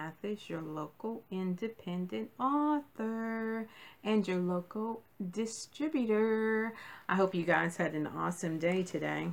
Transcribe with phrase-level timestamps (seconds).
[0.00, 3.68] Mathis, your local independent author
[4.02, 6.72] and your local distributor.
[7.06, 9.28] I hope you guys had an awesome day today.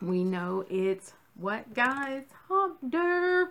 [0.00, 2.22] We know it's what, guys?
[2.48, 3.44] Hump day.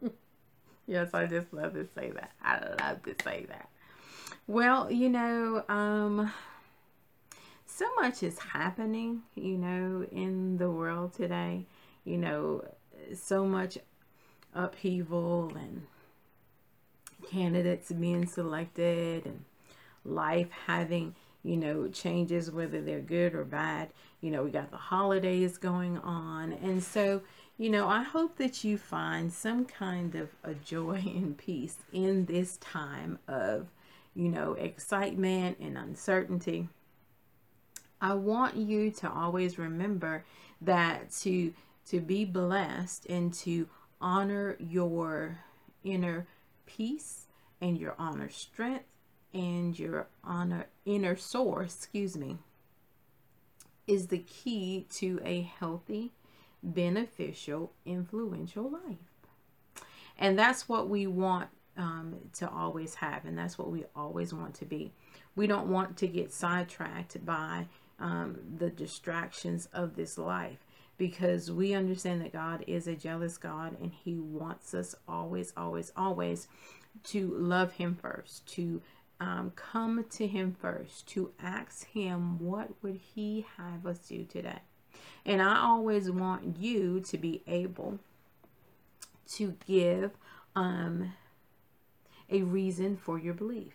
[0.88, 2.32] yes, I just love to say that.
[2.42, 3.68] I love to say that.
[4.48, 6.32] Well, you know, um,
[7.66, 11.66] so much is happening, you know, in the world today.
[12.04, 12.64] You know,
[13.14, 13.78] so much
[14.54, 15.86] upheaval and
[17.30, 19.44] candidates being selected and
[20.04, 23.90] life having, you know, changes, whether they're good or bad.
[24.20, 26.52] You know, we got the holidays going on.
[26.52, 27.22] And so,
[27.58, 32.26] you know, I hope that you find some kind of a joy and peace in
[32.26, 33.68] this time of,
[34.14, 36.68] you know, excitement and uncertainty
[38.02, 40.24] I want you to always remember
[40.60, 41.54] that to
[41.86, 43.68] to be blessed and to
[44.02, 45.38] honor your
[45.84, 46.26] inner
[46.66, 47.26] peace
[47.60, 48.84] and your honor strength
[49.32, 52.36] and your honor inner source, excuse me,
[53.86, 56.12] is the key to a healthy,
[56.62, 58.98] beneficial, influential life.
[60.18, 64.54] And that's what we want um, to always have, and that's what we always want
[64.56, 64.92] to be.
[65.34, 67.66] We don't want to get sidetracked by
[67.98, 70.58] um, the distractions of this life
[71.02, 75.90] because we understand that God is a jealous God and He wants us always, always,
[75.96, 76.46] always
[77.02, 78.80] to love Him first, to
[79.18, 84.60] um, come to Him first, to ask Him what would He have us do today.
[85.26, 87.98] And I always want you to be able
[89.32, 90.12] to give
[90.54, 91.14] um,
[92.30, 93.72] a reason for your belief.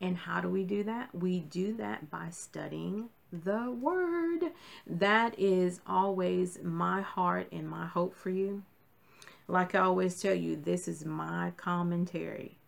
[0.00, 1.14] And how do we do that?
[1.14, 3.10] We do that by studying
[3.42, 4.52] the word.
[4.86, 8.62] That is always my heart and my hope for you.
[9.48, 12.58] Like I always tell you, this is my commentary.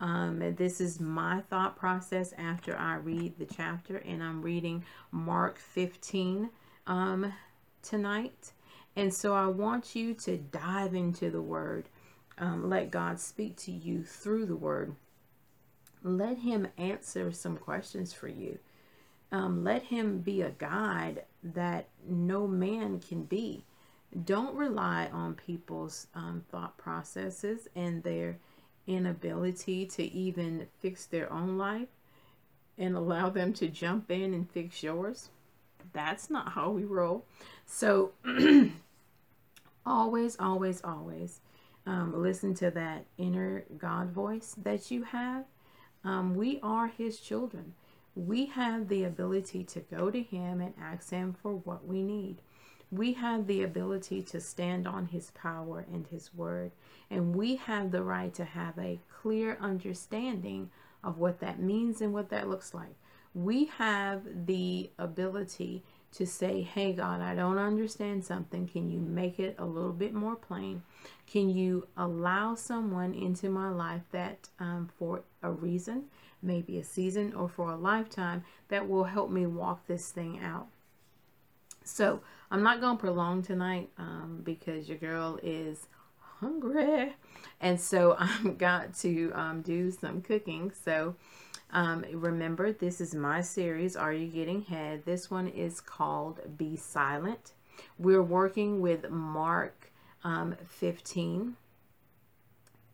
[0.00, 5.58] Um, this is my thought process after I read the chapter, and I'm reading Mark
[5.58, 6.48] 15
[6.86, 7.32] um,
[7.82, 8.52] tonight.
[8.96, 11.88] And so I want you to dive into the word.
[12.38, 14.94] Um, let God speak to you through the word.
[16.02, 18.58] Let Him answer some questions for you.
[19.32, 23.64] Um, let him be a guide that no man can be.
[24.24, 28.38] Don't rely on people's um, thought processes and their
[28.86, 31.88] inability to even fix their own life
[32.76, 35.28] and allow them to jump in and fix yours.
[35.92, 37.24] That's not how we roll.
[37.66, 38.12] So,
[39.86, 41.40] always, always, always
[41.86, 45.44] um, listen to that inner God voice that you have.
[46.04, 47.74] Um, we are His children
[48.14, 52.42] we have the ability to go to Him and ask Him for what we need.
[52.90, 56.72] We have the ability to stand on His power and His word,
[57.10, 60.70] and we have the right to have a clear understanding
[61.04, 62.94] of what that means and what that looks like.
[63.32, 68.66] We have the ability to say, Hey, God, I don't understand something.
[68.66, 70.82] Can you make it a little bit more plain?
[71.26, 76.04] Can you allow someone into my life that um, for a reason
[76.42, 80.66] maybe a season or for a lifetime that will help me walk this thing out.
[81.84, 85.86] So I'm not going to prolong tonight um, because your girl is
[86.40, 87.14] hungry.
[87.60, 90.72] And so I've got to um, do some cooking.
[90.84, 91.16] So
[91.72, 95.04] um, remember, this is my series, Are You Getting Head?
[95.04, 97.52] This one is called Be Silent.
[97.98, 99.92] We're working with Mark
[100.24, 101.56] um, 15.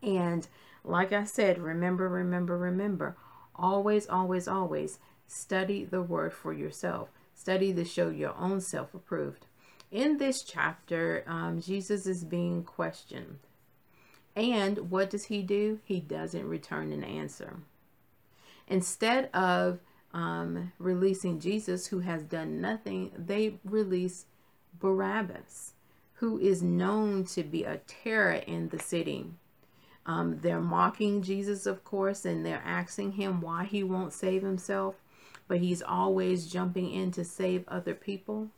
[0.03, 0.47] And
[0.85, 3.17] like I said, remember, remember, remember,
[3.59, 7.09] Always, always, always study the word for yourself.
[7.35, 9.47] Study to show your own self approved.
[9.91, 13.39] In this chapter, um, Jesus is being questioned.
[14.35, 15.81] And what does he do?
[15.85, 17.59] He doesn't return an answer.
[18.69, 19.81] Instead of
[20.13, 24.27] um, releasing Jesus, who has done nothing, they release
[24.79, 25.75] Barabbas,
[26.15, 29.27] who is known to be a terror in the city.
[30.07, 34.95] Um, they're mocking Jesus, of course, and they're asking him why he won't save himself,
[35.49, 38.49] but he's always jumping in to save other people.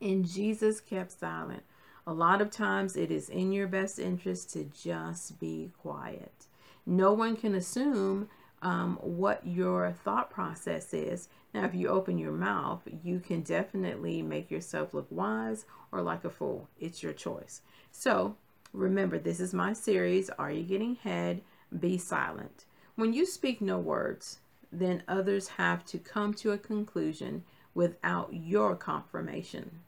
[0.00, 1.62] And Jesus kept silent.
[2.06, 6.46] A lot of times it is in your best interest to just be quiet.
[6.84, 8.28] No one can assume
[8.62, 11.28] um, what your thought process is.
[11.52, 16.24] Now, if you open your mouth, you can definitely make yourself look wise or like
[16.24, 16.68] a fool.
[16.80, 17.60] It's your choice.
[17.90, 18.36] So,
[18.72, 21.42] Remember, this is my series, Are You Getting Head?
[21.78, 22.64] Be Silent.
[22.94, 24.38] When you speak no words,
[24.70, 27.44] then others have to come to a conclusion
[27.74, 29.80] without your confirmation.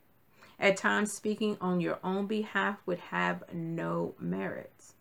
[0.60, 4.92] At times, speaking on your own behalf would have no merits.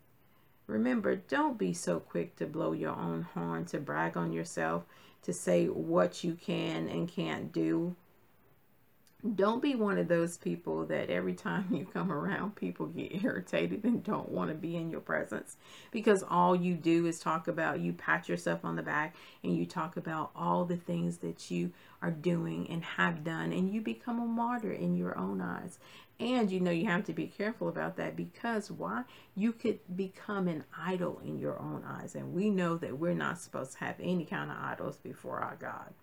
[0.66, 4.84] Remember, don't be so quick to blow your own horn, to brag on yourself,
[5.22, 7.96] to say what you can and can't do.
[9.34, 13.84] Don't be one of those people that every time you come around, people get irritated
[13.84, 15.56] and don't want to be in your presence
[15.90, 19.64] because all you do is talk about, you pat yourself on the back and you
[19.64, 21.72] talk about all the things that you
[22.02, 25.78] are doing and have done, and you become a martyr in your own eyes.
[26.20, 29.04] And you know, you have to be careful about that because why?
[29.34, 32.14] You could become an idol in your own eyes.
[32.14, 35.56] And we know that we're not supposed to have any kind of idols before our
[35.56, 35.94] God.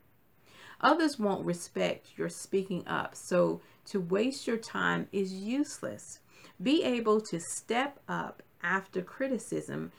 [0.81, 3.15] Others won't respect your speaking up.
[3.15, 6.19] So to waste your time is useless.
[6.61, 9.91] Be able to step up after criticism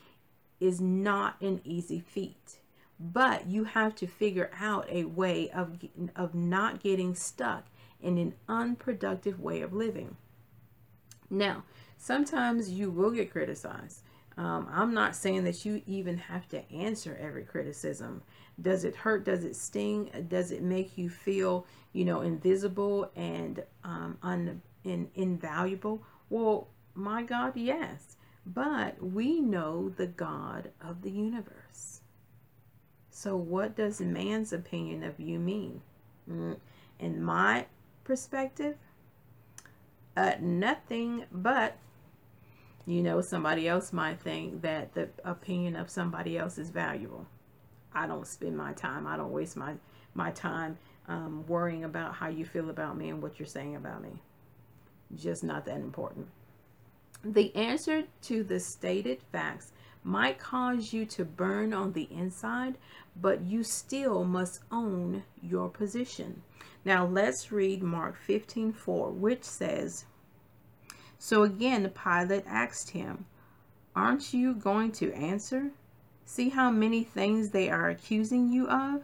[0.60, 2.58] is not an easy feat.
[3.00, 5.78] But you have to figure out a way of,
[6.14, 7.66] of not getting stuck
[8.00, 10.16] in an unproductive way of living.
[11.30, 11.64] Now,
[11.96, 14.02] sometimes you will get criticized.
[14.36, 18.22] Um, I'm not saying that you even have to answer every criticism.
[18.60, 19.24] Does it hurt?
[19.24, 20.10] Does it sting?
[20.28, 26.02] Does it make you feel, you know, invisible and um, un, in, invaluable?
[26.28, 28.16] Well, my God, yes.
[28.44, 32.00] But we know the God of the universe.
[33.10, 35.80] So, what does man's opinion of you mean?
[36.28, 36.58] Mm,
[36.98, 37.66] in my
[38.04, 38.76] perspective,
[40.16, 41.76] uh, nothing but,
[42.84, 47.26] you know, somebody else might think that the opinion of somebody else is valuable.
[47.94, 49.74] I don't spend my time, I don't waste my,
[50.14, 50.78] my time
[51.08, 54.10] um, worrying about how you feel about me and what you're saying about me.
[55.14, 56.28] Just not that important.
[57.24, 59.72] The answer to the stated facts
[60.04, 62.76] might cause you to burn on the inside,
[63.14, 66.42] but you still must own your position.
[66.84, 70.06] Now let's read Mark 15:4, which says,
[71.18, 73.26] So again, Pilate asked him,
[73.94, 75.70] Aren't you going to answer?
[76.24, 79.02] See how many things they are accusing you of?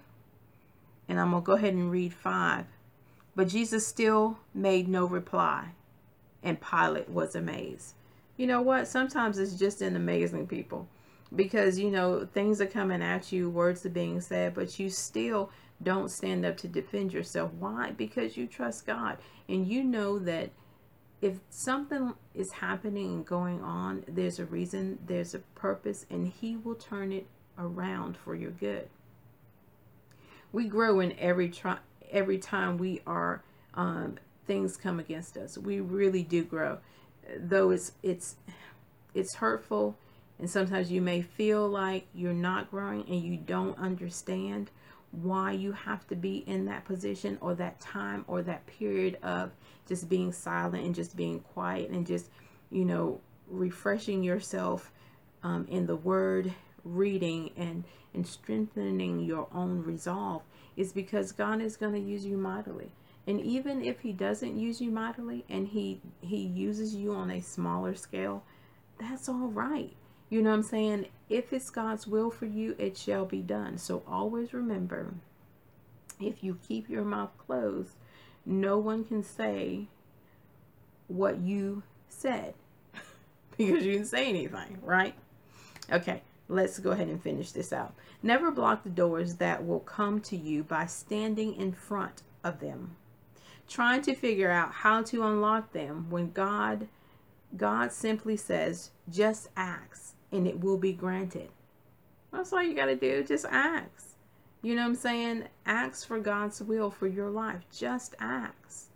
[1.08, 2.66] And I'm going to go ahead and read 5.
[3.34, 5.68] But Jesus still made no reply,
[6.42, 7.94] and Pilate was amazed.
[8.36, 8.88] You know what?
[8.88, 10.88] Sometimes it's just an amazing people
[11.34, 15.50] because, you know, things are coming at you, words are being said, but you still
[15.82, 17.52] don't stand up to defend yourself.
[17.54, 17.92] Why?
[17.92, 19.18] Because you trust God
[19.48, 20.50] and you know that
[21.20, 26.56] if something is happening and going on, there's a reason, there's a purpose, and He
[26.56, 27.26] will turn it
[27.58, 28.88] around for your good.
[30.52, 31.78] We grow in every try,
[32.10, 33.42] every time we are
[33.74, 35.58] um, things come against us.
[35.58, 36.78] We really do grow,
[37.36, 38.36] though it's it's
[39.14, 39.96] it's hurtful,
[40.38, 44.70] and sometimes you may feel like you're not growing and you don't understand
[45.10, 49.50] why you have to be in that position or that time or that period of
[49.86, 52.30] just being silent and just being quiet and just,
[52.70, 54.92] you know, refreshing yourself
[55.42, 56.52] um, in the word,
[56.84, 57.84] reading and,
[58.14, 60.42] and strengthening your own resolve
[60.76, 62.90] is because God is going to use you mightily.
[63.26, 67.40] And even if he doesn't use you mightily and he, he uses you on a
[67.40, 68.42] smaller scale,
[68.98, 69.94] that's all right.
[70.30, 71.06] You know what I'm saying?
[71.28, 73.78] If it's God's will for you, it shall be done.
[73.78, 75.14] So always remember,
[76.20, 77.92] if you keep your mouth closed,
[78.44, 79.86] no one can say
[81.06, 82.54] what you said
[83.56, 85.14] because you didn't say anything, right?
[85.90, 87.94] Okay, let's go ahead and finish this out.
[88.22, 92.96] Never block the doors that will come to you by standing in front of them.
[93.66, 96.88] Trying to figure out how to unlock them when God
[97.56, 101.50] God simply says, just ask and it will be granted.
[102.32, 103.24] That's all you got to do.
[103.24, 104.16] Just ask.
[104.62, 105.44] You know what I'm saying?
[105.66, 107.62] Ask for God's will for your life.
[107.72, 108.88] Just ask.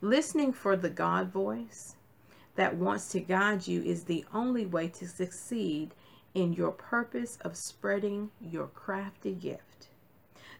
[0.00, 1.96] Listening for the God voice
[2.56, 5.94] that wants to guide you is the only way to succeed
[6.34, 9.89] in your purpose of spreading your crafty gift.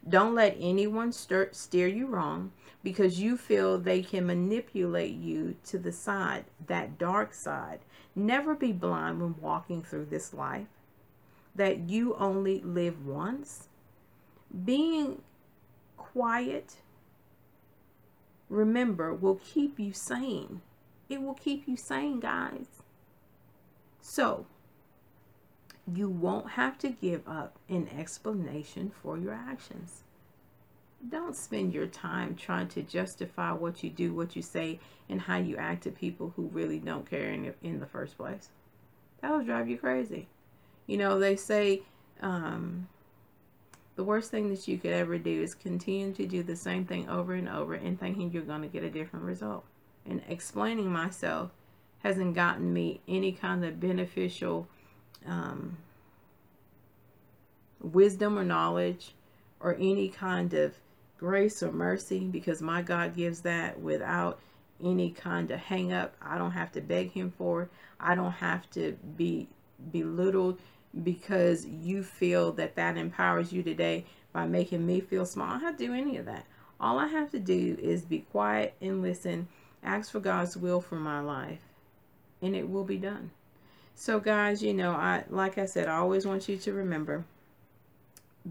[0.08, 2.52] Don't let anyone stir, steer you wrong
[2.82, 7.80] because you feel they can manipulate you to the side, that dark side.
[8.14, 10.66] Never be blind when walking through this life,
[11.54, 13.68] that you only live once.
[14.64, 15.22] Being
[15.96, 16.76] quiet,
[18.48, 20.62] remember, will keep you sane.
[21.08, 22.66] It will keep you sane, guys.
[24.00, 24.46] So,
[25.92, 30.02] you won't have to give up an explanation for your actions.
[31.08, 35.38] Don't spend your time trying to justify what you do, what you say, and how
[35.38, 38.50] you act to people who really don't care in, in the first place.
[39.22, 40.28] That will drive you crazy.
[40.86, 41.82] You know, they say
[42.20, 42.88] um,
[43.96, 47.08] the worst thing that you could ever do is continue to do the same thing
[47.08, 49.64] over and over and thinking you're going to get a different result.
[50.06, 51.50] and explaining myself
[52.02, 54.66] hasn't gotten me any kind of beneficial
[55.26, 55.76] um,
[57.80, 59.14] wisdom or knowledge
[59.60, 60.74] or any kind of
[61.18, 64.40] grace or mercy because my God gives that without
[64.82, 66.14] any kind of hang up.
[66.22, 67.68] I don't have to beg him for it.
[67.98, 69.48] I don't have to be
[69.92, 70.58] belittled
[71.02, 75.48] because you feel that that empowers you today by making me feel small.
[75.48, 76.46] I don't have to do any of that.
[76.80, 79.48] All I have to do is be quiet and listen,
[79.82, 81.60] ask for God's will for my life,
[82.40, 83.30] and it will be done.
[84.00, 87.26] So guys, you know, I like I said, I always want you to remember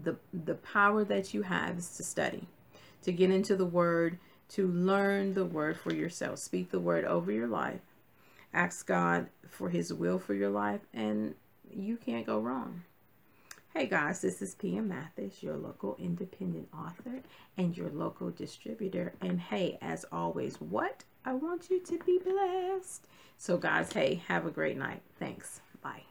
[0.00, 2.46] the the power that you have is to study,
[3.02, 6.38] to get into the word, to learn the word for yourself.
[6.38, 7.80] Speak the word over your life.
[8.54, 11.34] Ask God for his will for your life and
[11.68, 12.84] you can't go wrong.
[13.72, 17.22] Hey guys, this is PM Mathis, your local independent author
[17.56, 19.12] and your local distributor.
[19.20, 21.04] And hey, as always, what?
[21.24, 23.06] I want you to be blessed.
[23.38, 25.02] So guys, hey, have a great night.
[25.20, 25.60] Thanks.
[25.80, 26.02] Bye.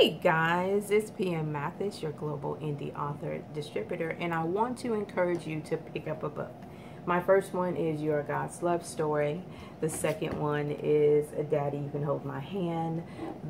[0.00, 5.44] Hey guys, it's PM Mathis, your global indie author distributor, and I want to encourage
[5.44, 6.54] you to pick up a book.
[7.04, 9.42] My first one is Your God's Love Story.
[9.80, 13.02] The second one is Daddy, You Can Hold My Hand.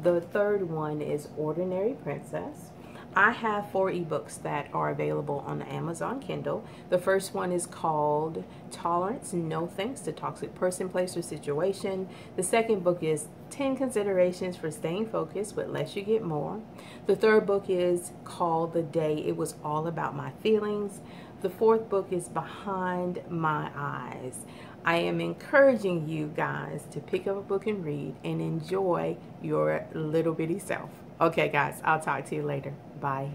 [0.02, 2.70] The third one is Ordinary Princess.
[3.18, 6.64] I have four ebooks that are available on the Amazon Kindle.
[6.88, 12.08] The first one is called Tolerance No Thanks to Toxic Person, Place, or Situation.
[12.36, 16.60] The second book is 10 Considerations for Staying Focused with Less You Get More.
[17.06, 21.00] The third book is called The Day It Was All About My Feelings.
[21.42, 24.44] The fourth book is Behind My Eyes.
[24.84, 29.88] I am encouraging you guys to pick up a book and read and enjoy your
[29.92, 30.90] little bitty self.
[31.20, 32.72] Okay, guys, I'll talk to you later.
[33.00, 33.30] Bye.